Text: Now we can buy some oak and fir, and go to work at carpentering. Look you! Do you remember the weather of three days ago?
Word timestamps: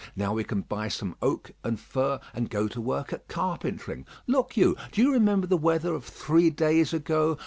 Now 0.15 0.33
we 0.33 0.43
can 0.43 0.61
buy 0.61 0.87
some 0.87 1.15
oak 1.21 1.51
and 1.63 1.79
fir, 1.79 2.19
and 2.33 2.49
go 2.49 2.67
to 2.67 2.81
work 2.81 3.13
at 3.13 3.27
carpentering. 3.27 4.07
Look 4.25 4.57
you! 4.57 4.75
Do 4.91 4.99
you 5.03 5.13
remember 5.13 5.45
the 5.45 5.57
weather 5.57 5.93
of 5.93 6.05
three 6.05 6.49
days 6.49 6.91
ago? 6.91 7.37